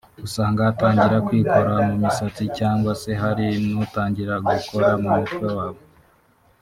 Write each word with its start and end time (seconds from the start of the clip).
usanga 0.25 0.61
atangira 0.71 1.17
kwikora 1.27 1.73
mu 1.87 1.95
misatsi 2.03 2.43
cyangwa 2.57 2.91
se 3.01 3.11
hari 3.21 3.47
n’utangira 3.71 4.33
gukora 4.47 4.89
mu 5.01 5.09
mutwe 5.17 5.47
wawe 5.57 5.81